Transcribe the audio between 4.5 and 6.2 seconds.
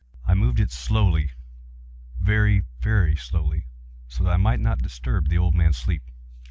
not disturb the old man's sleep.